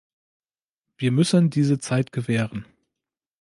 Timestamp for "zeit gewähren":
1.77-2.65